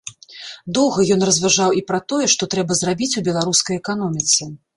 [0.77, 4.51] Доўга ён разважаў і пра тое, што трэба зрабіць у беларускай эканоміцы.